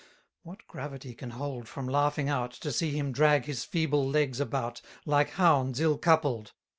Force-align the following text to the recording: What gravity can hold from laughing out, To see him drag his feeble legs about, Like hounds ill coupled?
What 0.41 0.65
gravity 0.67 1.13
can 1.13 1.29
hold 1.29 1.67
from 1.67 1.85
laughing 1.85 2.27
out, 2.27 2.51
To 2.53 2.71
see 2.71 2.89
him 2.97 3.11
drag 3.11 3.45
his 3.45 3.63
feeble 3.63 4.03
legs 4.09 4.39
about, 4.39 4.81
Like 5.05 5.33
hounds 5.33 5.79
ill 5.79 5.99
coupled? 5.99 6.53